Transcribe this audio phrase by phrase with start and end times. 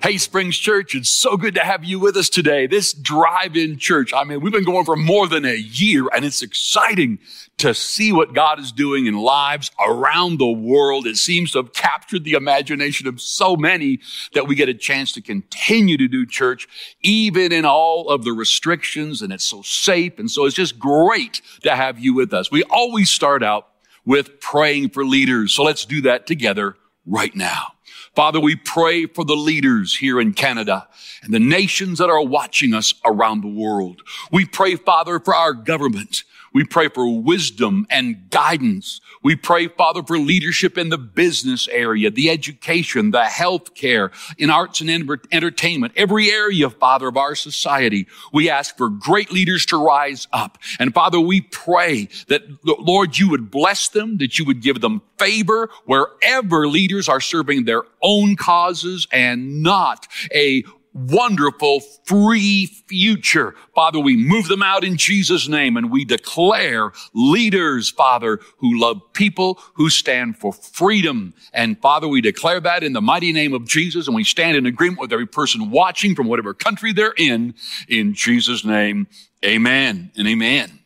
[0.00, 2.68] Hey, Springs Church, it's so good to have you with us today.
[2.68, 6.40] This drive-in church, I mean, we've been going for more than a year and it's
[6.40, 7.18] exciting
[7.56, 11.04] to see what God is doing in lives around the world.
[11.08, 13.98] It seems to have captured the imagination of so many
[14.34, 16.68] that we get a chance to continue to do church,
[17.02, 20.20] even in all of the restrictions and it's so safe.
[20.20, 22.52] And so it's just great to have you with us.
[22.52, 23.66] We always start out
[24.04, 25.54] with praying for leaders.
[25.54, 27.72] So let's do that together right now.
[28.18, 30.88] Father, we pray for the leaders here in Canada
[31.22, 34.02] and the nations that are watching us around the world.
[34.32, 36.24] We pray, Father, for our government.
[36.58, 39.00] We pray for wisdom and guidance.
[39.22, 44.50] We pray, Father, for leadership in the business area, the education, the health care, in
[44.50, 44.90] arts and
[45.30, 48.08] entertainment, every area, Father, of our society.
[48.32, 50.58] We ask for great leaders to rise up.
[50.80, 55.02] And Father, we pray that, Lord, you would bless them, that you would give them
[55.16, 60.64] favor wherever leaders are serving their own causes and not a
[61.06, 63.54] wonderful free future.
[63.74, 69.00] Father, we move them out in Jesus' name and we declare leaders, Father, who love
[69.12, 71.34] people, who stand for freedom.
[71.52, 74.66] And Father, we declare that in the mighty name of Jesus and we stand in
[74.66, 77.54] agreement with every person watching from whatever country they're in.
[77.88, 79.06] In Jesus' name,
[79.44, 80.80] amen and amen.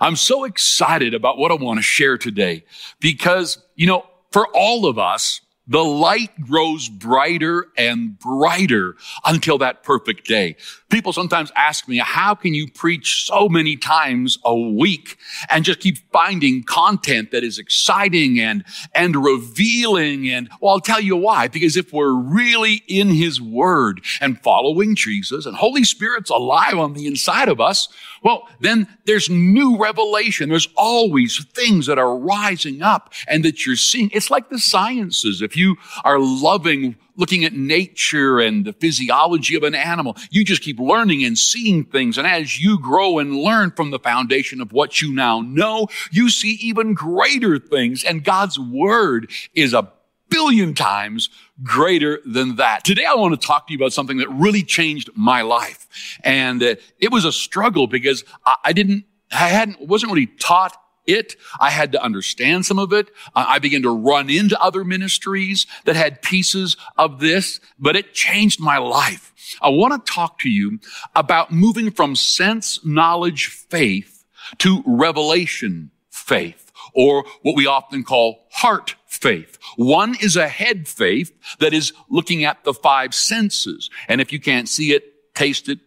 [0.00, 2.64] I'm so excited about what I want to share today
[3.00, 9.82] because, you know, for all of us, the light grows brighter and brighter until that
[9.82, 10.56] perfect day.
[10.90, 15.16] People sometimes ask me, how can you preach so many times a week
[15.48, 20.28] and just keep finding content that is exciting and, and revealing?
[20.28, 21.48] And well, I'll tell you why.
[21.48, 26.92] Because if we're really in his word and following Jesus and Holy Spirit's alive on
[26.92, 27.88] the inside of us,
[28.24, 30.48] well, then there's new revelation.
[30.48, 34.10] There's always things that are rising up and that you're seeing.
[34.12, 35.42] It's like the sciences.
[35.42, 40.62] If you are loving looking at nature and the physiology of an animal, you just
[40.62, 42.18] keep learning and seeing things.
[42.18, 46.30] And as you grow and learn from the foundation of what you now know, you
[46.30, 48.04] see even greater things.
[48.04, 49.92] And God's word is a
[50.34, 51.30] billion times
[51.62, 52.82] greater than that.
[52.82, 55.86] Today, I want to talk to you about something that really changed my life.
[56.24, 60.76] And uh, it was a struggle because I, I didn't, I hadn't, wasn't really taught
[61.06, 61.36] it.
[61.60, 63.10] I had to understand some of it.
[63.36, 68.58] I began to run into other ministries that had pieces of this, but it changed
[68.58, 69.32] my life.
[69.62, 70.80] I want to talk to you
[71.14, 74.24] about moving from sense knowledge faith
[74.58, 79.58] to revelation faith, or what we often call heart faith.
[79.76, 83.88] One is a head faith that is looking at the five senses.
[84.06, 85.78] And if you can't see it, taste it,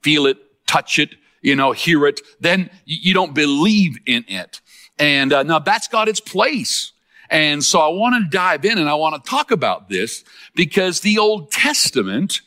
[0.00, 4.62] feel it, touch it, you know, hear it, then you don't believe in it.
[4.98, 6.92] And uh, now that's got its place.
[7.28, 10.24] And so I want to dive in and I want to talk about this
[10.54, 12.40] because the Old Testament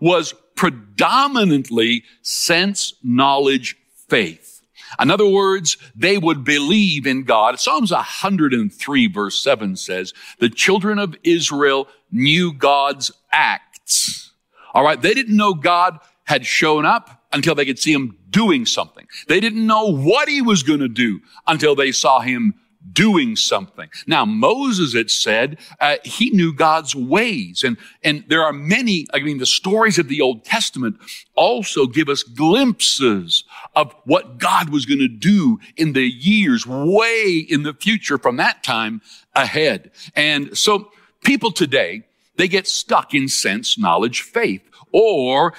[0.00, 3.76] was predominantly sense, knowledge,
[4.08, 4.51] faith.
[5.00, 7.58] In other words, they would believe in God.
[7.60, 14.32] Psalms 103 verse 7 says, the children of Israel knew God's acts.
[14.74, 15.00] All right.
[15.00, 19.06] They didn't know God had shown up until they could see him doing something.
[19.28, 22.54] They didn't know what he was going to do until they saw him
[22.92, 23.88] doing something.
[24.06, 27.64] Now, Moses, it said, uh, he knew God's ways.
[27.64, 30.96] And, and there are many, I mean, the stories of the Old Testament
[31.34, 33.44] also give us glimpses
[33.74, 38.36] of what God was going to do in the years way in the future from
[38.36, 39.00] that time
[39.34, 39.90] ahead.
[40.14, 40.90] And so
[41.24, 42.04] people today,
[42.36, 45.54] they get stuck in sense, knowledge, faith, or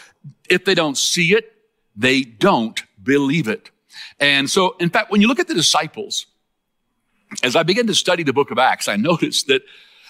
[0.49, 1.53] if they don't see it,
[1.95, 3.71] they don't believe it.
[4.19, 6.27] And so, in fact, when you look at the disciples,
[7.43, 9.63] as I began to study the book of Acts, I noticed that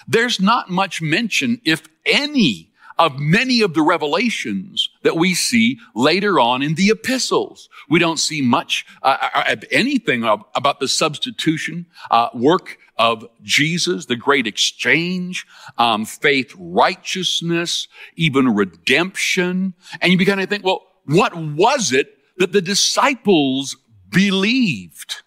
[0.06, 6.38] there's not much mention, if any, of many of the revelations that we see later
[6.38, 7.68] on in the epistles.
[7.88, 14.06] We don't see much uh, uh of anything about the substitution uh, work of Jesus,
[14.06, 15.46] the great exchange,
[15.78, 19.74] um, faith, righteousness, even redemption.
[20.00, 23.76] And you begin to think, well, what was it that the disciples
[24.10, 25.22] believed?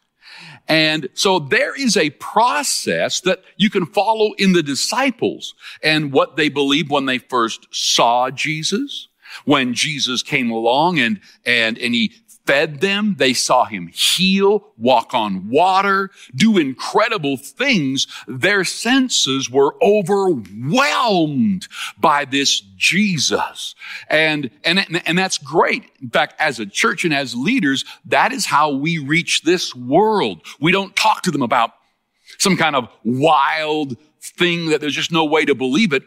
[0.67, 6.35] And so there is a process that you can follow in the disciples and what
[6.35, 9.07] they believed when they first saw Jesus,
[9.45, 12.13] when Jesus came along and, and, and he
[12.47, 13.15] fed them.
[13.19, 18.07] They saw him heal, walk on water, do incredible things.
[18.27, 21.67] Their senses were overwhelmed
[21.99, 23.75] by this Jesus.
[24.09, 25.91] And, and, and that's great.
[26.01, 30.41] In fact, as a church and as leaders, that is how we reach this world.
[30.59, 31.71] We don't talk to them about
[32.38, 36.03] some kind of wild thing that there's just no way to believe it.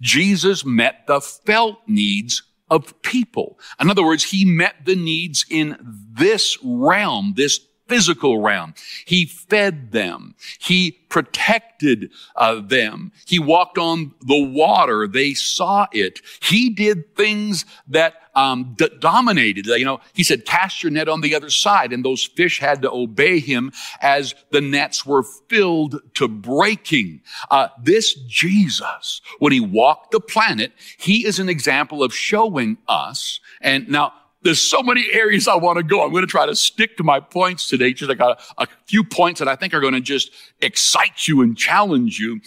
[0.00, 3.58] Jesus met the felt needs of people.
[3.80, 5.76] In other words, he met the needs in
[6.12, 8.72] this realm, this physical realm.
[9.04, 10.36] He fed them.
[10.60, 13.10] He protected uh, them.
[13.26, 15.08] He walked on the water.
[15.08, 16.20] They saw it.
[16.40, 19.66] He did things that um, d- dominated.
[19.66, 22.80] You know, he said, "Cast your net on the other side," and those fish had
[22.82, 27.22] to obey him as the nets were filled to breaking.
[27.50, 33.40] Uh, this Jesus, when he walked the planet, he is an example of showing us.
[33.60, 36.02] And now there's so many areas I want to go.
[36.02, 37.92] I'm going to try to stick to my points today.
[37.92, 41.28] Just I got a, a few points that I think are going to just excite
[41.28, 42.40] you and challenge you.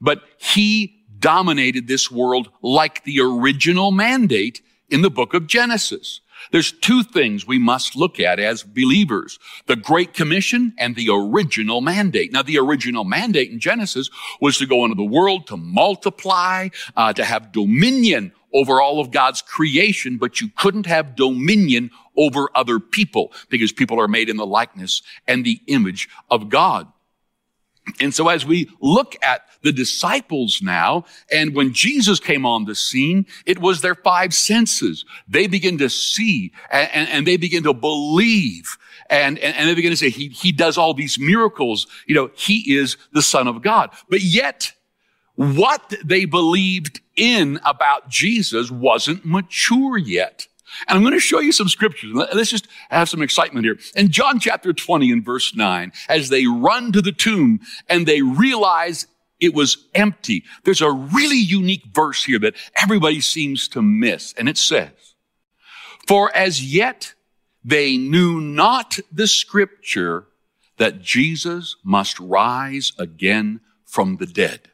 [0.00, 6.20] But he dominated this world like the original mandate in the book of Genesis.
[6.52, 9.38] There's two things we must look at as believers.
[9.66, 12.32] The Great Commission and the original mandate.
[12.32, 14.10] Now, the original mandate in Genesis
[14.40, 19.10] was to go into the world, to multiply, uh, to have dominion over all of
[19.10, 24.36] God's creation, but you couldn't have dominion over other people because people are made in
[24.36, 26.88] the likeness and the image of God.
[28.00, 32.74] And so as we look at the disciples now, and when Jesus came on the
[32.74, 35.04] scene, it was their five senses.
[35.28, 38.76] They begin to see and, and, they begin to believe
[39.08, 41.86] and, and, and, they begin to say, he, he does all these miracles.
[42.06, 43.90] You know, he is the son of God.
[44.08, 44.72] But yet
[45.34, 50.46] what they believed in about Jesus wasn't mature yet.
[50.88, 52.12] And I'm going to show you some scriptures.
[52.14, 53.78] Let's just have some excitement here.
[53.94, 58.22] In John chapter 20 and verse 9, as they run to the tomb and they
[58.22, 59.06] realize
[59.40, 64.32] it was empty, there's a really unique verse here that everybody seems to miss.
[64.34, 64.90] And it says,
[66.06, 67.14] For as yet
[67.64, 70.26] they knew not the scripture
[70.78, 74.70] that Jesus must rise again from the dead.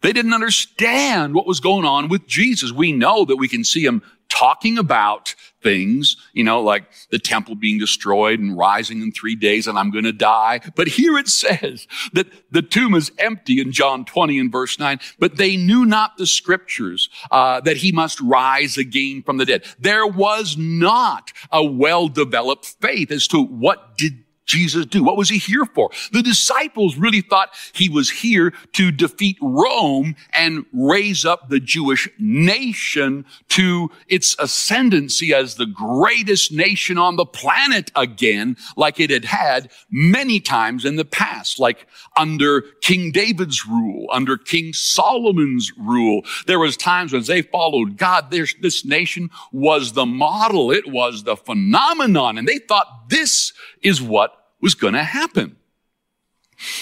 [0.00, 2.72] They didn't understand what was going on with Jesus.
[2.72, 7.54] We know that we can see him talking about things, you know, like the temple
[7.54, 10.60] being destroyed and rising in three days and I'm going to die.
[10.76, 15.00] But here it says that the tomb is empty in John 20 and verse 9,
[15.18, 19.64] but they knew not the scriptures, uh, that he must rise again from the dead.
[19.78, 25.04] There was not a well-developed faith as to what did Jesus do?
[25.04, 25.90] What was he here for?
[26.12, 32.08] The disciples really thought he was here to defeat Rome and raise up the Jewish
[32.18, 39.26] nation to its ascendancy as the greatest nation on the planet again, like it had
[39.26, 41.86] had many times in the past, like
[42.16, 46.22] under King David's rule, under King Solomon's rule.
[46.46, 48.30] There was times when they followed God.
[48.30, 50.70] This nation was the model.
[50.70, 52.38] It was the phenomenon.
[52.38, 53.52] And they thought this
[53.82, 55.56] is what was going to happen.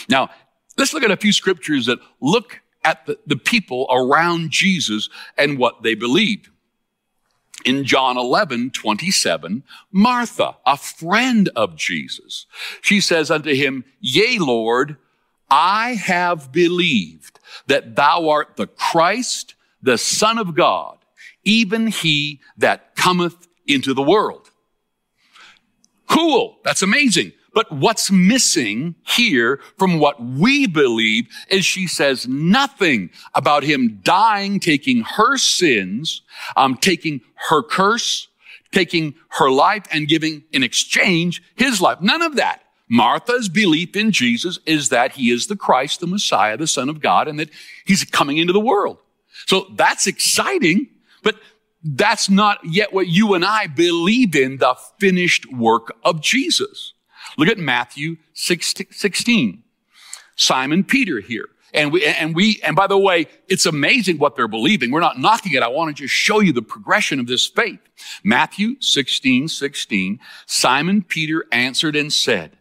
[0.08, 0.30] Now,
[0.76, 5.58] let's look at a few scriptures that look at the, the people around Jesus and
[5.58, 6.48] what they believed.
[7.64, 12.46] In John 11, 27, Martha, a friend of Jesus,
[12.80, 14.98] she says unto him, Yea, Lord,
[15.50, 20.98] I have believed that thou art the Christ, the Son of God,
[21.44, 24.50] even he that cometh into the world.
[26.08, 26.58] Cool.
[26.62, 27.32] That's amazing.
[27.56, 34.60] But what's missing here from what we believe is she says nothing about him dying,
[34.60, 36.20] taking her sins,
[36.54, 38.28] um, taking her curse,
[38.72, 41.98] taking her life and giving in exchange his life.
[42.02, 42.60] None of that.
[42.90, 47.00] Martha's belief in Jesus is that he is the Christ, the Messiah, the Son of
[47.00, 47.48] God, and that
[47.86, 48.98] he's coming into the world.
[49.46, 50.88] So that's exciting,
[51.22, 51.36] but
[51.82, 56.92] that's not yet what you and I believe in the finished work of Jesus.
[57.36, 59.62] Look at Matthew 16.
[60.36, 61.48] Simon Peter here.
[61.74, 64.90] And we, and we, and by the way, it's amazing what they're believing.
[64.90, 65.62] We're not knocking it.
[65.62, 67.80] I want to just show you the progression of this faith.
[68.24, 70.18] Matthew 16, 16.
[70.46, 72.56] Simon Peter answered and said,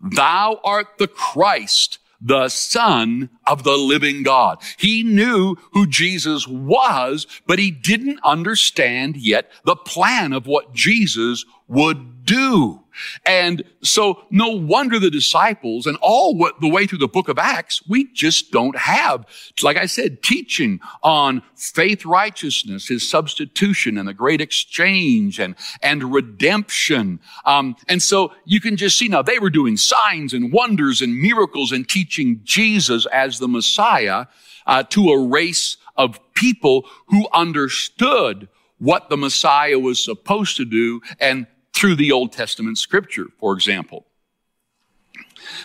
[0.00, 4.62] Thou art the Christ, the son of the living God.
[4.78, 11.44] He knew who Jesus was, but he didn't understand yet the plan of what Jesus
[11.66, 12.80] would do.
[13.26, 17.38] And so no wonder the disciples and all what the way through the book of
[17.38, 19.26] Acts, we just don't have,
[19.62, 26.12] like I said, teaching on faith righteousness, his substitution and the great exchange and, and
[26.12, 27.20] redemption.
[27.44, 31.18] Um, and so you can just see now they were doing signs and wonders and
[31.18, 34.26] miracles and teaching Jesus as the Messiah
[34.66, 41.00] uh, to a race of people who understood what the Messiah was supposed to do
[41.18, 44.06] and through the Old Testament scripture, for example.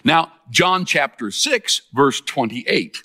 [0.04, 3.04] Now, John chapter 6, verse 28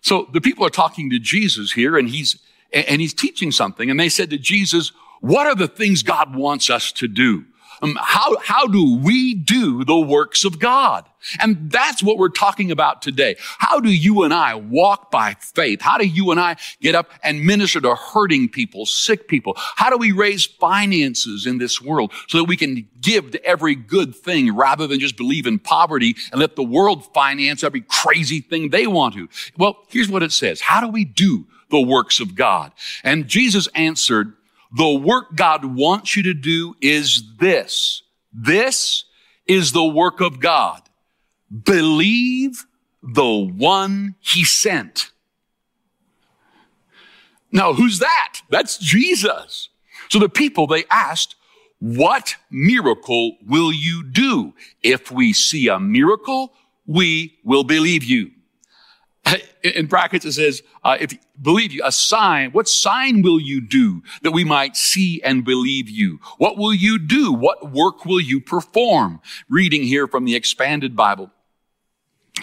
[0.00, 2.38] So the people are talking to Jesus here and he's,
[2.72, 3.90] and he's teaching something.
[3.90, 7.44] And they said to Jesus, what are the things God wants us to do?
[7.82, 11.04] Um, how, how do we do the works of God?
[11.40, 13.36] And that's what we're talking about today.
[13.58, 15.80] How do you and I walk by faith?
[15.80, 19.54] How do you and I get up and minister to hurting people, sick people?
[19.56, 23.74] How do we raise finances in this world so that we can give to every
[23.74, 28.40] good thing rather than just believe in poverty and let the world finance every crazy
[28.40, 29.28] thing they want to?
[29.56, 30.60] Well, here's what it says.
[30.60, 32.72] How do we do the works of God?
[33.02, 34.32] And Jesus answered,
[34.74, 38.02] the work God wants you to do is this.
[38.32, 39.04] This
[39.46, 40.82] is the work of God.
[41.64, 42.66] Believe
[43.02, 45.10] the one he sent.
[47.52, 48.38] Now, who's that?
[48.50, 49.68] That's Jesus.
[50.08, 51.36] So the people, they asked,
[51.78, 54.54] what miracle will you do?
[54.82, 56.52] If we see a miracle,
[56.86, 58.32] we will believe you.
[59.62, 64.02] In brackets, it says, uh, if believe you, a sign, what sign will you do
[64.22, 66.20] that we might see and believe you?
[66.38, 67.32] What will you do?
[67.32, 69.20] What work will you perform?
[69.48, 71.30] Reading here from the expanded Bible.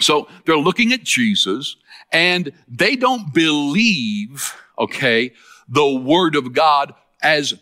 [0.00, 1.76] So they're looking at Jesus
[2.12, 5.32] and they don't believe, okay,
[5.68, 7.54] the word of God as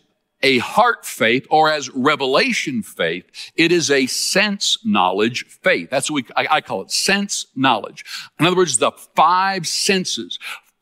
[0.43, 3.25] a heart faith or as revelation faith.
[3.55, 5.89] It is a sense knowledge faith.
[5.89, 8.03] That's what we, I, I call it sense knowledge.
[8.39, 10.37] In other words, the five senses.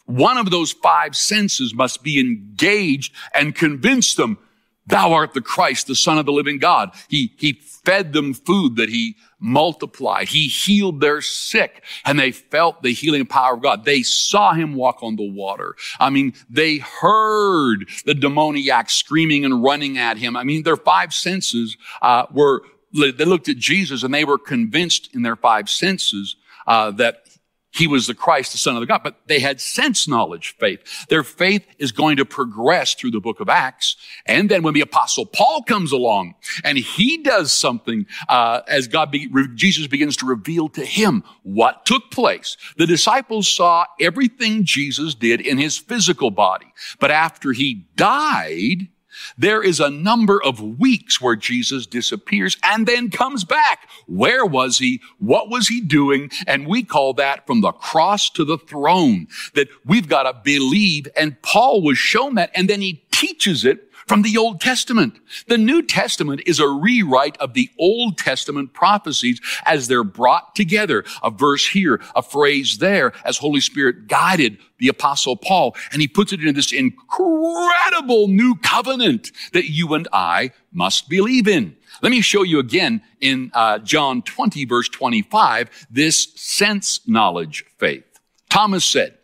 [0.06, 4.40] One of those five senses must be engaged and convince them,
[4.88, 6.92] thou art the Christ, the son of the living God.
[7.08, 7.54] He, he
[7.86, 10.28] fed them food that he multiplied.
[10.30, 13.86] He healed their sick and they felt the healing power of God.
[13.86, 15.76] They saw him walk on the water.
[16.00, 20.36] I mean, they heard the demoniac screaming and running at him.
[20.36, 25.10] I mean, their five senses, uh, were, they looked at Jesus and they were convinced
[25.16, 26.36] in their five senses,
[26.68, 27.24] uh, that
[27.72, 31.08] he was the Christ, the Son of the God, but they had sense knowledge faith.
[31.08, 33.96] Their faith is going to progress through the book of Acts.
[34.26, 39.10] And then when the apostle Paul comes along and he does something, uh, as God,
[39.10, 42.58] be, Jesus begins to reveal to him what took place.
[42.78, 46.74] The disciples saw everything Jesus did in his physical body.
[47.00, 48.90] But after he died,
[49.38, 53.90] there is a number of weeks where Jesus disappears and then comes back.
[54.08, 55.02] Where was he?
[55.20, 56.30] What was he doing?
[56.48, 61.08] And we call that from the cross to the throne that we've got to believe.
[61.16, 65.20] And Paul was shown that and then he teaches it from the Old Testament.
[65.48, 71.04] The New Testament is a rewrite of the Old Testament prophecies as they're brought together.
[71.24, 75.76] A verse here, a phrase there, as Holy Spirit guided the apostle Paul.
[75.92, 81.48] And he puts it into this incredible new covenant that you and I must believe
[81.48, 81.76] in.
[82.02, 88.04] Let me show you again in uh, John 20 verse 25, this sense knowledge faith.
[88.50, 89.18] Thomas said,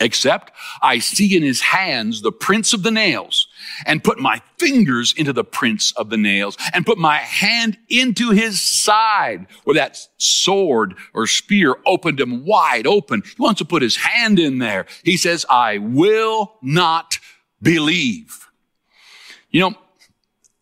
[0.00, 3.48] except I see in his hands the prints of the nails
[3.86, 8.30] and put my fingers into the prints of the nails and put my hand into
[8.30, 13.22] his side where that sword or spear opened him wide open.
[13.24, 14.86] He wants to put his hand in there.
[15.02, 17.18] He says, I will not
[17.62, 18.48] believe.
[19.50, 19.74] You know,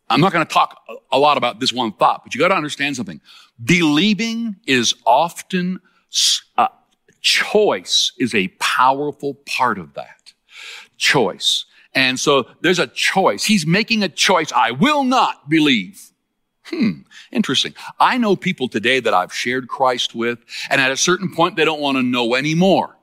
[0.09, 2.55] I'm not going to talk a lot about this one thought, but you got to
[2.55, 3.21] understand something.
[3.63, 5.81] Believing is often
[6.59, 6.69] uh,
[7.23, 10.35] choice is a powerful part of that.
[10.99, 11.65] Choice.
[11.95, 13.45] And so there's a choice.
[13.45, 14.53] He's making a choice.
[14.53, 16.11] I will not believe.
[16.67, 17.75] Hmm, interesting.
[17.99, 20.39] I know people today that I've shared Christ with,
[20.71, 22.97] and at a certain point, they don't want to know anymore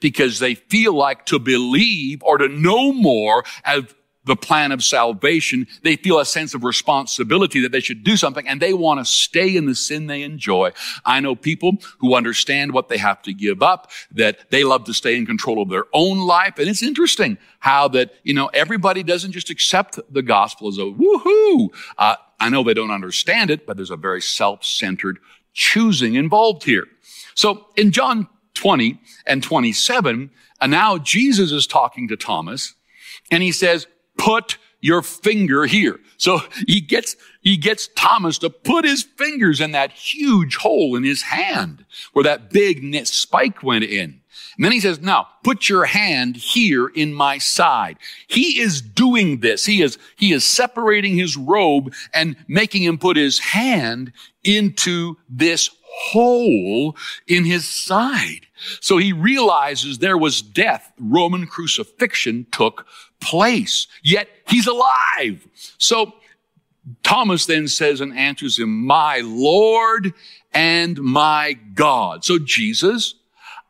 [0.00, 3.94] because they feel like to believe or to know more of
[4.24, 8.46] the plan of salvation, they feel a sense of responsibility that they should do something
[8.48, 10.72] and they want to stay in the sin they enjoy.
[11.04, 14.94] I know people who understand what they have to give up, that they love to
[14.94, 16.58] stay in control of their own life.
[16.58, 20.82] And it's interesting how that, you know, everybody doesn't just accept the gospel as a
[20.82, 21.68] woohoo.
[21.98, 25.18] Uh, I know they don't understand it, but there's a very self-centered
[25.52, 26.86] choosing involved here.
[27.34, 32.74] So in John 20 and 27, and now Jesus is talking to Thomas
[33.30, 35.98] and he says, put your finger here.
[36.18, 41.04] So he gets, he gets Thomas to put his fingers in that huge hole in
[41.04, 44.20] his hand where that big spike went in.
[44.56, 47.96] And then he says, now put your hand here in my side.
[48.28, 49.64] He is doing this.
[49.64, 54.12] He is, he is separating his robe and making him put his hand
[54.44, 56.96] into this hole
[57.26, 58.46] in his side.
[58.80, 60.92] So he realizes there was death.
[60.98, 62.86] Roman crucifixion took
[63.20, 65.46] place, yet he's alive.
[65.78, 66.14] So
[67.02, 70.12] Thomas then says and answers him, my Lord
[70.52, 72.24] and my God.
[72.24, 73.14] So Jesus,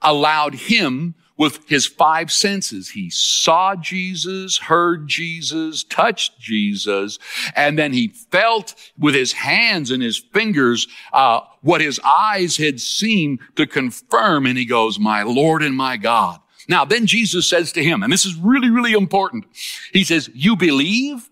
[0.02, 2.91] allowed him with his five senses.
[2.91, 7.19] He saw Jesus, heard Jesus, touched Jesus,
[7.57, 12.81] and then he felt with his hands and his fingers uh, what his eyes had
[12.81, 14.47] seen to confirm.
[14.47, 18.12] And he goes, "My Lord and my God." Now, then Jesus says to him, and
[18.12, 19.45] this is really, really important.
[19.93, 21.29] He says, "You believe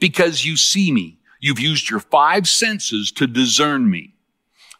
[0.00, 1.18] because you see me.
[1.40, 4.14] You've used your five senses to discern me.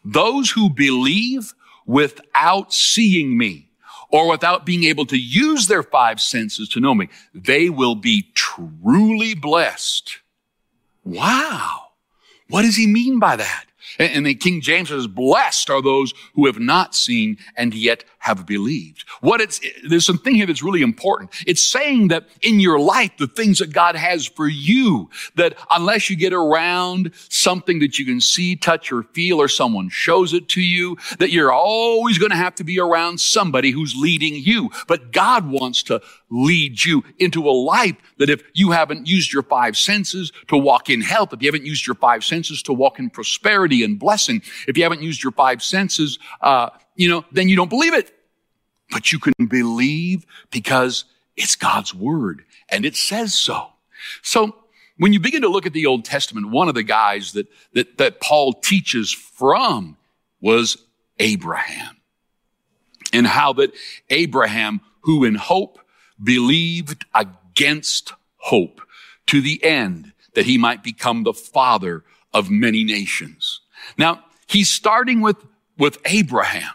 [0.03, 1.53] Those who believe
[1.85, 3.69] without seeing me."
[4.13, 8.29] Or without being able to use their five senses to know me, they will be
[8.35, 10.19] truly blessed.
[11.03, 11.87] Wow.
[12.47, 13.65] What does he mean by that?
[13.97, 18.45] And the King James says, blessed are those who have not seen and yet have
[18.45, 19.03] believed.
[19.19, 21.29] What it's, there's something here that's really important.
[21.45, 26.09] It's saying that in your life, the things that God has for you, that unless
[26.09, 30.47] you get around something that you can see, touch, or feel, or someone shows it
[30.49, 34.71] to you, that you're always going to have to be around somebody who's leading you.
[34.87, 39.43] But God wants to lead you into a life that if you haven't used your
[39.43, 42.99] five senses to walk in health, if you haven't used your five senses to walk
[42.99, 47.49] in prosperity and blessing, if you haven't used your five senses, uh, you know, then
[47.49, 48.13] you don't believe it.
[48.91, 53.67] But you can believe because it's God's word and it says so.
[54.21, 54.55] So
[54.97, 57.97] when you begin to look at the Old Testament, one of the guys that, that,
[57.97, 59.97] that Paul teaches from
[60.41, 60.77] was
[61.19, 61.97] Abraham
[63.11, 63.71] and how that
[64.09, 65.79] Abraham, who in hope
[66.21, 68.81] believed against hope
[69.27, 73.61] to the end that he might become the father of many nations.
[73.97, 75.37] Now, he's starting with,
[75.77, 76.73] with Abraham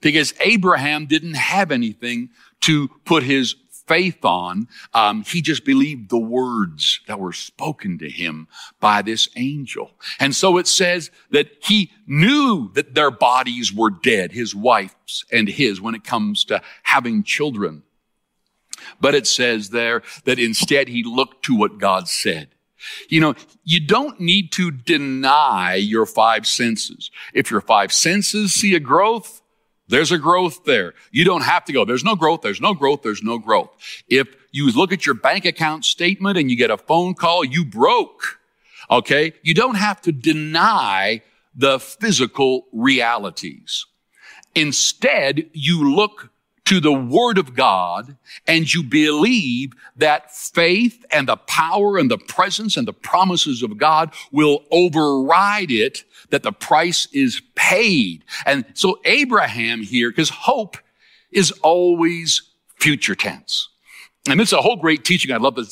[0.00, 2.30] because Abraham didn't have anything
[2.62, 3.54] to put his
[3.90, 4.68] faith on.
[4.94, 8.46] Um, he just believed the words that were spoken to him
[8.78, 9.90] by this angel.
[10.20, 15.48] And so it says that he knew that their bodies were dead, his wife's and
[15.48, 17.82] his, when it comes to having children.
[19.00, 22.50] But it says there that instead he looked to what God said.
[23.08, 23.34] You know,
[23.64, 27.10] you don't need to deny your five senses.
[27.34, 29.39] If your five senses see a growth,
[29.90, 30.94] there's a growth there.
[31.10, 33.70] You don't have to go, there's no growth, there's no growth, there's no growth.
[34.08, 37.64] If you look at your bank account statement and you get a phone call, you
[37.64, 38.38] broke.
[38.90, 39.32] Okay?
[39.42, 41.22] You don't have to deny
[41.54, 43.86] the physical realities.
[44.54, 46.29] Instead, you look
[46.70, 52.16] to the Word of God and you believe that faith and the power and the
[52.16, 58.22] presence and the promises of God will override it, that the price is paid.
[58.46, 60.76] And so Abraham here, because hope
[61.32, 62.42] is always
[62.76, 63.68] future tense.
[64.28, 65.66] And it's a whole great teaching I'd love to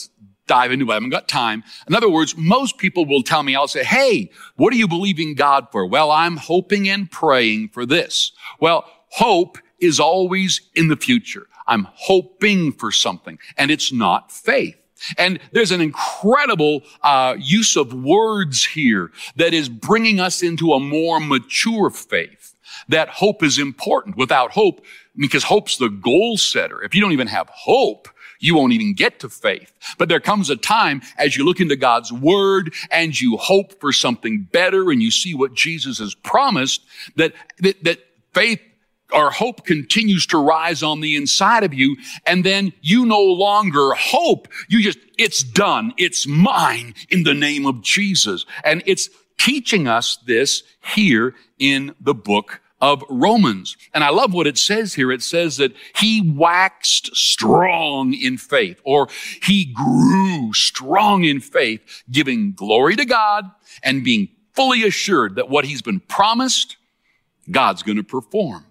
[0.49, 1.63] dive into, but I haven't got time.
[1.87, 5.37] In other words, most people will tell me, I'll say, Hey, what are you believing
[5.37, 5.87] God for?
[5.87, 8.33] Well, I'm hoping and praying for this.
[8.59, 11.47] Well, hope is always in the future.
[11.67, 14.77] I'm hoping for something, and it's not faith.
[15.17, 20.81] And there's an incredible uh, use of words here that is bringing us into a
[20.81, 22.55] more mature faith.
[22.88, 24.17] That hope is important.
[24.17, 24.85] Without hope,
[25.17, 26.83] because hope's the goal setter.
[26.83, 28.09] If you don't even have hope,
[28.41, 29.73] you won't even get to faith.
[29.99, 33.93] But there comes a time as you look into God's word and you hope for
[33.93, 36.83] something better and you see what Jesus has promised
[37.17, 37.99] that, that, that
[38.33, 38.61] faith
[39.12, 41.97] our hope continues to rise on the inside of you.
[42.27, 44.49] And then you no longer hope.
[44.68, 45.94] You just, it's done.
[45.97, 48.44] It's mine in the name of Jesus.
[48.64, 50.62] And it's teaching us this
[50.94, 53.77] here in the book of Romans.
[53.92, 55.11] And I love what it says here.
[55.11, 59.09] It says that he waxed strong in faith or
[59.42, 63.51] he grew strong in faith, giving glory to God
[63.83, 66.77] and being fully assured that what he's been promised,
[67.51, 68.64] God's going to perform.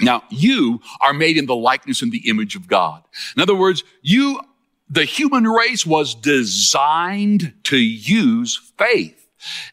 [0.00, 3.02] Now, you are made in the likeness and the image of God.
[3.36, 4.40] In other words, you,
[4.88, 9.26] the human race was designed to use faith.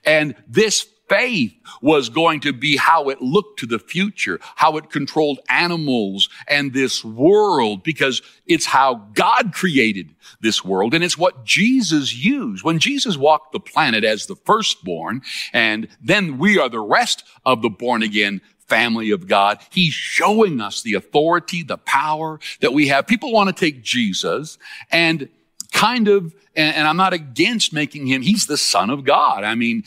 [0.06, 4.90] And this faith was going to be how it looked to the future, how it
[4.90, 11.44] controlled animals and this world, because it's how God created this world and it's what
[11.44, 12.64] Jesus used.
[12.64, 17.62] When Jesus walked the planet as the firstborn, and then we are the rest of
[17.62, 19.60] the born again family of God.
[19.72, 23.08] He's showing us the authority, the power that we have.
[23.08, 24.58] People want to take Jesus
[24.92, 25.30] and
[25.72, 29.44] kind of, and, and, I'm not against making him, he's the son of God.
[29.44, 29.84] I mean,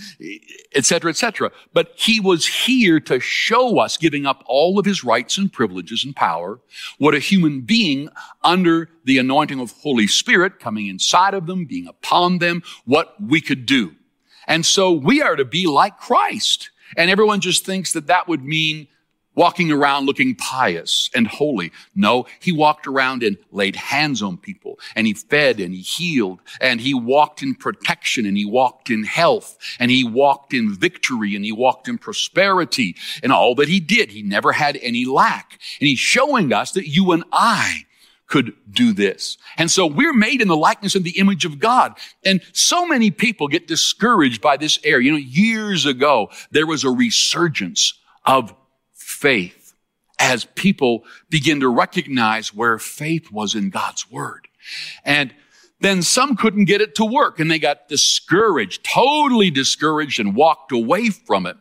[0.74, 1.52] et cetera, et cetera.
[1.72, 6.04] But he was here to show us, giving up all of his rights and privileges
[6.04, 6.58] and power,
[6.98, 8.08] what a human being
[8.42, 13.40] under the anointing of Holy Spirit coming inside of them, being upon them, what we
[13.40, 13.94] could do.
[14.48, 16.70] And so we are to be like Christ.
[16.96, 18.88] And everyone just thinks that that would mean
[19.37, 21.70] walking around looking pious and holy.
[21.94, 26.40] No, he walked around and laid hands on people and he fed and he healed
[26.61, 31.37] and he walked in protection and he walked in health and he walked in victory
[31.37, 34.11] and he walked in prosperity and all that he did.
[34.11, 35.61] He never had any lack.
[35.81, 37.85] And he's showing us that you and I
[38.26, 39.38] could do this.
[39.56, 41.96] And so we're made in the likeness and the image of God.
[42.24, 45.06] And so many people get discouraged by this area.
[45.06, 48.54] You know, years ago, there was a resurgence of
[48.92, 49.74] faith
[50.18, 54.48] as people begin to recognize where faith was in God's word.
[55.04, 55.32] And
[55.80, 60.72] then some couldn't get it to work and they got discouraged, totally discouraged and walked
[60.72, 61.56] away from it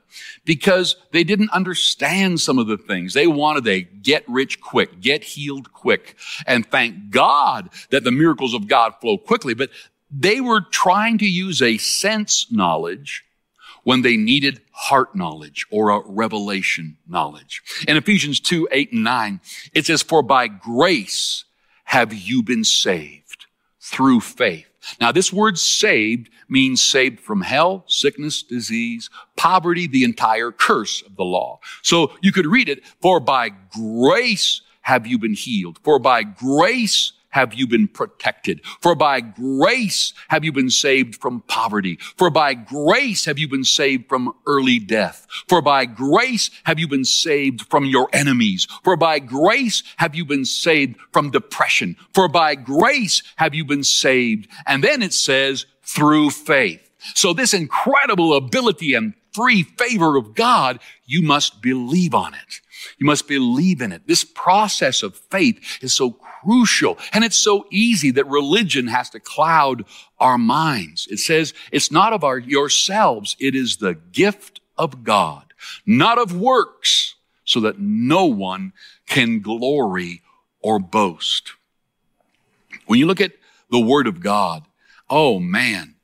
[0.46, 3.14] because they didn't understand some of the things.
[3.14, 6.16] They wanted a get rich quick, get healed quick.
[6.48, 9.70] And thank God that the miracles of God flow quickly, but
[10.10, 13.26] they were trying to use a sense knowledge
[13.84, 17.62] when they needed heart knowledge or a revelation knowledge.
[17.88, 19.42] In Ephesians 2, 8 and 9,
[19.74, 21.44] it says, For by grace
[21.84, 23.45] have you been saved
[23.86, 24.66] through faith.
[25.00, 31.16] Now, this word saved means saved from hell, sickness, disease, poverty, the entire curse of
[31.16, 31.60] the law.
[31.84, 35.80] So you could read it, for by grace have you been healed.
[35.84, 38.62] For by grace have you been protected.
[38.80, 41.98] For by grace have you been saved from poverty.
[42.16, 45.28] For by grace have you been saved from early death.
[45.50, 48.70] For by grace have you been saved from your enemies.
[48.86, 51.98] For by grace have you been saved from depression.
[52.14, 54.48] For by grace have you been saved.
[54.66, 56.90] And then it says through faith.
[57.16, 62.62] So this incredible ability and free favor of God, you must believe on it.
[62.98, 64.08] You must believe in it.
[64.08, 66.12] This process of faith is so
[66.46, 66.98] crucial.
[67.12, 69.86] And it's so easy that religion has to cloud
[70.20, 71.08] our minds.
[71.10, 73.36] It says it's not of our yourselves.
[73.40, 75.54] It is the gift of God,
[75.86, 78.74] not of works, so that no one
[79.08, 80.22] can glory
[80.62, 81.54] or boast.
[82.88, 83.34] When you look at
[83.70, 84.64] the word of God,
[85.10, 85.95] oh man,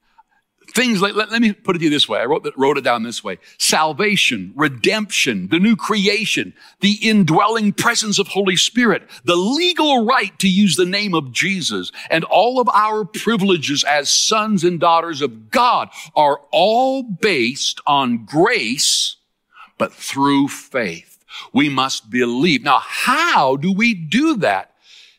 [0.74, 2.20] Things like, let, let, me put it to you this way.
[2.20, 3.40] I wrote, wrote it down this way.
[3.58, 10.48] Salvation, redemption, the new creation, the indwelling presence of Holy Spirit, the legal right to
[10.48, 15.52] use the name of Jesus, and all of our privileges as sons and daughters of
[15.52, 19.18] God are all based on grace,
[19.78, 21.18] but through faith.
[21.52, 22.64] We must believe.
[22.64, 24.74] Now, how do we do that?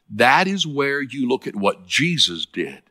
[0.09, 2.83] That is where you look at what Jesus did.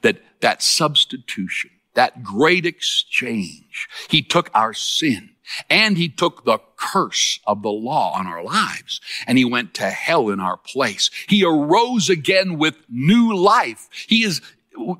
[0.00, 3.88] That, that substitution that great exchange.
[4.08, 5.30] He took our sin
[5.68, 9.90] and he took the curse of the law on our lives and he went to
[9.90, 11.10] hell in our place.
[11.28, 13.88] He arose again with new life.
[14.06, 14.40] He is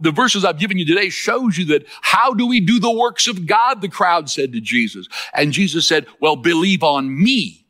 [0.00, 3.28] the verses I've given you today shows you that how do we do the works
[3.28, 3.82] of God?
[3.82, 5.06] The crowd said to Jesus.
[5.34, 7.66] And Jesus said, well, believe on me.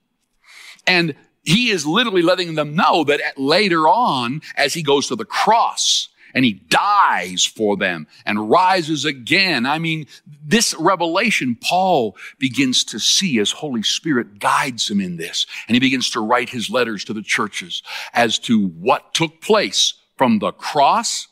[0.87, 5.25] And he is literally letting them know that later on, as he goes to the
[5.25, 9.65] cross, and he dies for them and rises again.
[9.65, 10.07] I mean,
[10.45, 15.47] this revelation Paul begins to see as Holy Spirit guides him in this.
[15.67, 19.95] And he begins to write his letters to the churches as to what took place
[20.19, 21.27] from the cross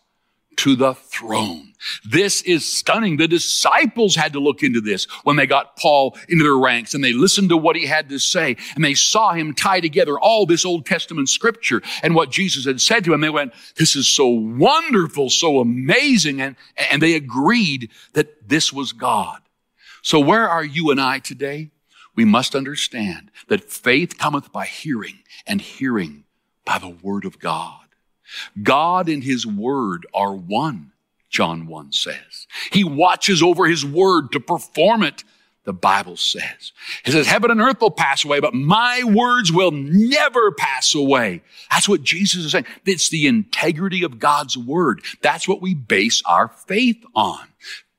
[0.56, 1.73] to the throne.
[2.04, 3.16] This is stunning.
[3.16, 7.02] The disciples had to look into this when they got Paul into their ranks and
[7.02, 10.46] they listened to what he had to say and they saw him tie together all
[10.46, 13.20] this Old Testament scripture and what Jesus had said to him.
[13.20, 16.40] They went, this is so wonderful, so amazing.
[16.40, 16.56] And,
[16.90, 19.40] and they agreed that this was God.
[20.02, 21.70] So where are you and I today?
[22.16, 26.24] We must understand that faith cometh by hearing and hearing
[26.64, 27.80] by the word of God.
[28.62, 30.92] God and his word are one,
[31.34, 32.46] John 1 says.
[32.70, 35.24] He watches over his word to perform it,
[35.64, 36.70] the Bible says.
[37.04, 41.42] He says, heaven and earth will pass away, but my words will never pass away.
[41.72, 42.66] That's what Jesus is saying.
[42.86, 45.02] It's the integrity of God's word.
[45.22, 47.40] That's what we base our faith on.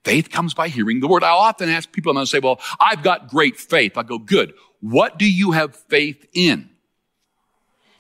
[0.06, 1.24] Faith comes by hearing the word.
[1.24, 3.98] I often ask people, and I say, well, I've got great faith.
[3.98, 4.54] I go, good.
[4.80, 6.70] What do you have faith in?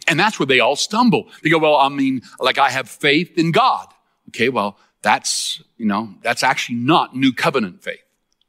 [0.07, 1.27] And that's where they all stumble.
[1.43, 3.87] They go, well, I mean, like I have faith in God.
[4.29, 8.01] Okay, well, that's, you know, that's actually not new covenant faith.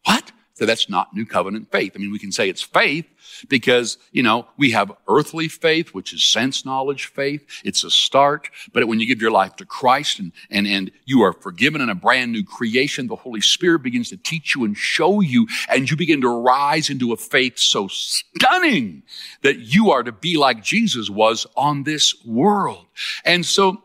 [0.05, 0.33] What?
[0.55, 1.93] So that's not new covenant faith.
[1.95, 3.05] I mean, we can say it's faith
[3.47, 7.47] because, you know, we have earthly faith, which is sense knowledge faith.
[7.63, 8.49] It's a start.
[8.73, 11.91] But when you give your life to Christ and, and, and you are forgiven in
[11.91, 15.91] a brand new creation, the Holy Spirit begins to teach you and show you, and
[15.91, 19.03] you begin to rise into a faith so stunning
[19.43, 22.87] that you are to be like Jesus was on this world.
[23.27, 23.83] And so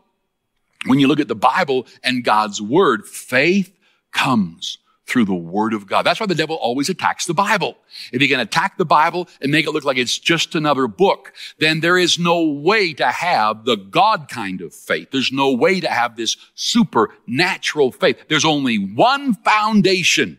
[0.86, 3.76] when you look at the Bible and God's word, faith
[4.12, 6.02] comes through the Word of God.
[6.02, 7.76] That's why the devil always attacks the Bible.
[8.12, 11.34] If he can attack the Bible and make it look like it's just another book,
[11.58, 15.10] then there is no way to have the God kind of faith.
[15.10, 18.24] There's no way to have this supernatural faith.
[18.28, 20.38] There's only one foundation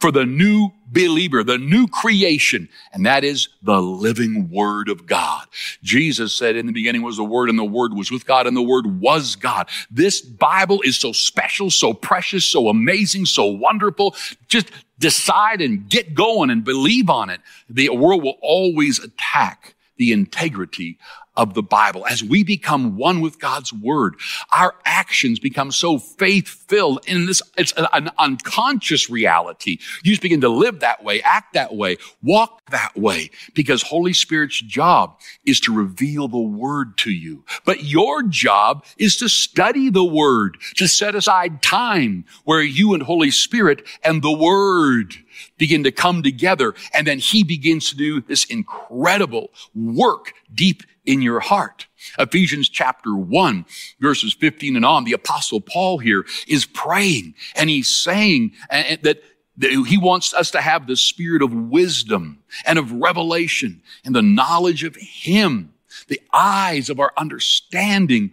[0.00, 5.46] for the new believer, the new creation, and that is the living Word of God.
[5.82, 8.56] Jesus said, in the beginning was the Word, and the Word was with God, and
[8.56, 9.68] the Word was God.
[9.90, 14.14] This Bible is so special, so precious, so amazing, so wonderful.
[14.48, 17.40] Just decide and get going and believe on it.
[17.68, 20.98] The world will always attack the integrity
[21.36, 22.06] of the Bible.
[22.06, 24.16] As we become one with God's word,
[24.50, 29.78] our actions become so faith filled in this, it's an unconscious reality.
[30.02, 34.12] You just begin to live that way, act that way, walk that way, because Holy
[34.12, 37.44] Spirit's job is to reveal the word to you.
[37.64, 43.02] But your job is to study the word, to set aside time where you and
[43.02, 45.14] Holy Spirit and the word
[45.58, 46.74] begin to come together.
[46.92, 51.86] And then he begins to do this incredible work deep in your heart.
[52.18, 53.64] Ephesians chapter 1,
[54.00, 58.96] verses 15 and on, the apostle Paul here is praying and he's saying uh, uh,
[59.02, 59.22] that
[59.60, 64.82] he wants us to have the spirit of wisdom and of revelation and the knowledge
[64.84, 65.74] of him,
[66.08, 68.32] the eyes of our understanding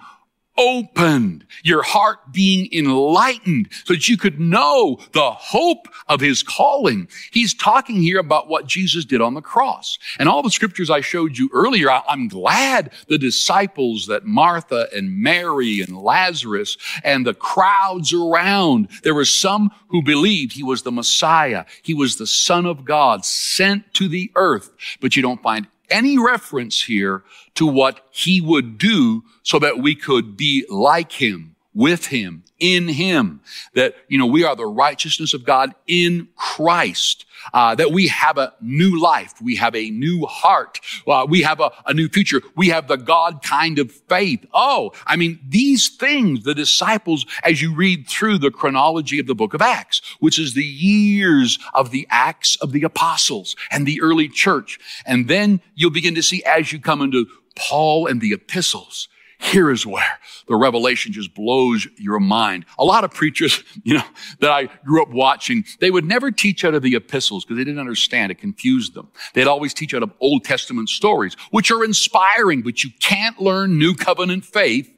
[0.60, 7.08] opened, your heart being enlightened so that you could know the hope of his calling.
[7.32, 9.98] He's talking here about what Jesus did on the cross.
[10.20, 15.18] And all the scriptures I showed you earlier, I'm glad the disciples that Martha and
[15.18, 20.92] Mary and Lazarus and the crowds around, there were some who believed he was the
[20.92, 21.66] Messiah.
[21.84, 26.18] He was the son of God sent to the earth, but you don't find any
[26.18, 27.24] reference here
[27.56, 32.88] to what he would do so that we could be like him, with him, in
[32.88, 33.42] him.
[33.74, 37.26] That, you know, we are the righteousness of God in Christ.
[37.54, 39.34] Uh, that we have a new life.
[39.42, 40.82] We have a new heart.
[41.08, 42.42] Uh, we have a, a new future.
[42.56, 44.46] We have the God kind of faith.
[44.54, 49.36] Oh, I mean, these things, the disciples, as you read through the chronology of the
[49.36, 54.02] book of Acts, which is the years of the Acts of the apostles and the
[54.02, 54.78] early church.
[55.06, 59.08] And then you'll begin to see as you come into Paul and the epistles,
[59.40, 62.66] here is where the revelation just blows your mind.
[62.78, 64.04] A lot of preachers, you know,
[64.40, 67.64] that I grew up watching, they would never teach out of the epistles because they
[67.64, 68.32] didn't understand.
[68.32, 69.10] It confused them.
[69.34, 73.80] They'd always teach out of Old Testament stories, which are inspiring, but you can't learn
[73.80, 74.92] new covenant faith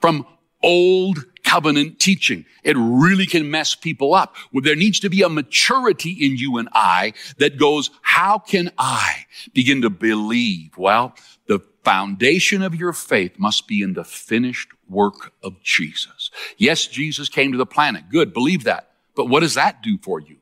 [0.00, 0.24] from
[0.62, 2.44] old covenant teaching.
[2.62, 4.34] It really can mess people up.
[4.52, 8.72] Well, there needs to be a maturity in you and I that goes, how can
[8.78, 10.76] I begin to believe?
[10.78, 11.14] Well,
[11.84, 16.30] foundation of your faith must be in the finished work of Jesus.
[16.56, 18.04] Yes, Jesus came to the planet.
[18.10, 18.32] Good.
[18.32, 18.90] Believe that.
[19.14, 20.36] But what does that do for you?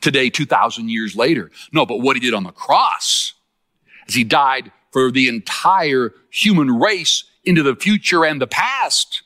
[0.00, 1.50] Today, 2,000 years later.
[1.72, 3.34] No, but what he did on the cross
[4.08, 9.22] as he died for the entire human race into the future and the past.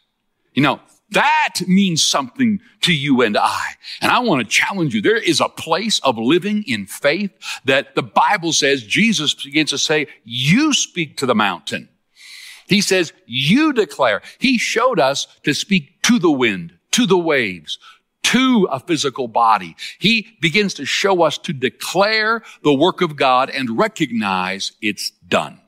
[0.53, 0.81] You know,
[1.14, 3.64] that means something to you and I.
[4.00, 5.03] And I want to challenge you.
[5.03, 7.33] There is a place of living in faith
[7.64, 11.88] that the Bible says Jesus begins to say, you speak to the mountain.
[12.66, 14.22] He says, you declare.
[14.38, 17.79] He showed us to speak to the wind, to the waves,
[18.24, 19.77] to a physical body.
[19.98, 25.61] He begins to show us to declare the work of God and recognize it's done.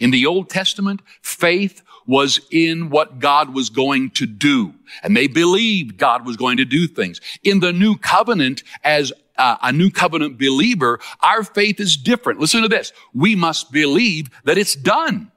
[0.00, 4.74] In the Old Testament, faith was in what God was going to do.
[5.02, 7.20] And they believed God was going to do things.
[7.42, 12.40] In the new covenant, as a new covenant believer, our faith is different.
[12.40, 12.92] Listen to this.
[13.12, 15.30] We must believe that it's done.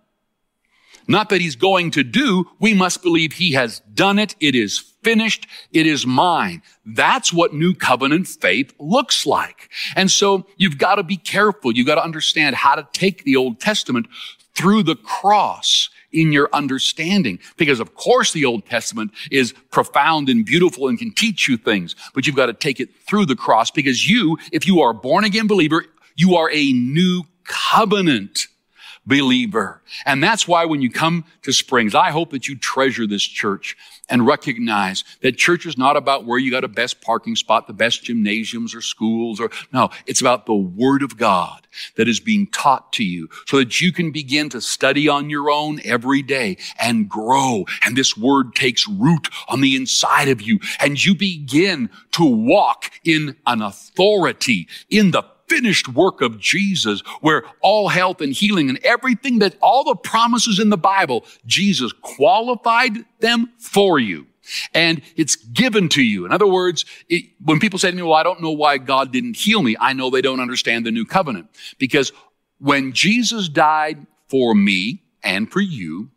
[1.07, 2.45] Not that he's going to do.
[2.59, 4.35] We must believe he has done it.
[4.39, 5.47] It is finished.
[5.73, 6.61] It is mine.
[6.85, 9.71] That's what new covenant faith looks like.
[9.95, 11.71] And so you've got to be careful.
[11.71, 14.05] You've got to understand how to take the Old Testament
[14.53, 17.39] through the cross in your understanding.
[17.57, 21.95] Because of course the Old Testament is profound and beautiful and can teach you things,
[22.13, 24.93] but you've got to take it through the cross because you, if you are a
[24.93, 28.47] born again believer, you are a new covenant
[29.09, 29.81] believer.
[30.05, 33.75] And that's why when you come to Springs, I hope that you treasure this church
[34.07, 37.73] and recognize that church is not about where you got a best parking spot, the
[37.73, 42.47] best gymnasiums or schools or no, it's about the word of God that is being
[42.47, 46.57] taught to you so that you can begin to study on your own every day
[46.79, 47.65] and grow.
[47.85, 52.91] And this word takes root on the inside of you and you begin to walk
[53.03, 58.79] in an authority in the finished work of Jesus where all health and healing and
[58.83, 64.27] everything that all the promises in the Bible, Jesus qualified them for you.
[64.73, 66.25] and it's given to you.
[66.25, 69.11] In other words, it, when people say to me, well, I don't know why God
[69.11, 71.47] didn't heal me, I know they don't understand the new covenant.
[71.77, 72.11] Because
[72.59, 76.09] when Jesus died for me and for you,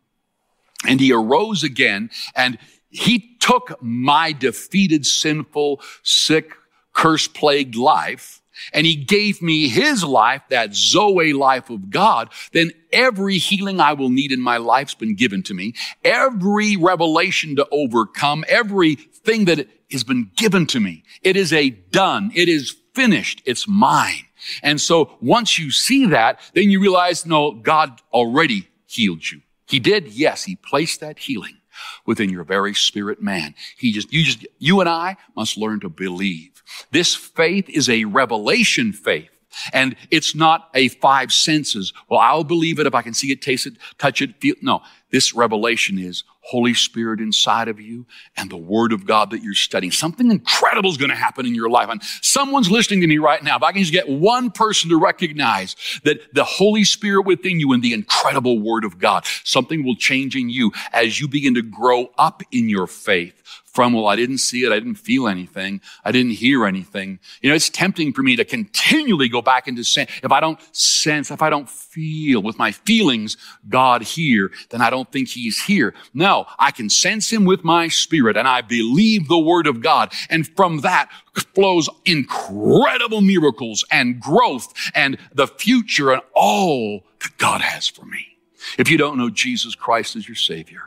[0.87, 2.59] and he arose again, and
[2.91, 6.53] he took my defeated, sinful, sick,
[6.93, 8.42] curse plagued life,
[8.73, 13.93] and he gave me his life, that Zoe life of God, then every healing I
[13.93, 15.75] will need in my life's been given to me.
[16.05, 21.05] Every revelation to overcome, everything that has been given to me.
[21.23, 22.33] It is a done.
[22.35, 23.43] It is finished.
[23.45, 24.27] It's mine.
[24.63, 29.41] And so once you see that, then you realize, no, God already healed you.
[29.67, 30.09] He did.
[30.09, 31.59] Yes, he placed that healing
[32.07, 33.55] within your very spirit man.
[33.77, 36.63] He just, you just, you and I must learn to believe.
[36.91, 39.29] This faith is a revelation faith.
[39.73, 41.93] And it's not a five senses.
[42.09, 44.55] Well, I'll believe it if I can see it, taste it, touch it, feel.
[44.63, 44.81] No,
[45.11, 48.05] this revelation is Holy Spirit inside of you
[48.37, 49.93] and the Word of God that you're studying.
[49.93, 51.89] Something incredible is going to happen in your life.
[51.89, 53.57] And someone's listening to me right now.
[53.57, 57.73] If I can just get one person to recognize that the Holy Spirit within you
[57.73, 61.63] and the incredible Word of God, something will change in you as you begin to
[61.63, 64.71] grow up in your faith from, well, I didn't see it.
[64.71, 65.81] I didn't feel anything.
[66.05, 67.19] I didn't hear anything.
[67.41, 70.07] You know, it's tempting for me to continually go back into sin.
[70.23, 74.91] If I don't sense, if I don't feel with my feelings God here, then I
[74.91, 75.95] don't think he's here.
[76.13, 80.13] No, I can sense him with my spirit and I believe the word of God.
[80.29, 81.11] And from that
[81.55, 88.37] flows incredible miracles and growth and the future and all that God has for me.
[88.79, 90.83] If you don't know Jesus Christ as your savior,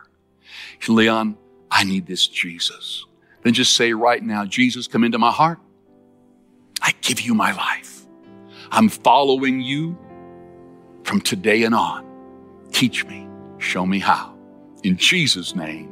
[0.88, 1.38] Leon,
[1.72, 3.06] I need this Jesus.
[3.44, 5.60] Then just say right now, Jesus, come into my heart.
[6.82, 8.06] I give you my life.
[8.72, 9.98] I'm following you
[11.04, 12.06] from today and on.
[12.72, 14.38] Teach me, show me how.
[14.84, 15.92] In Jesus' name,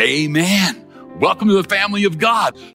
[0.00, 0.84] amen.
[1.20, 2.56] Welcome to the family of God.